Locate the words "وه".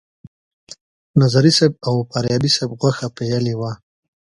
3.59-3.71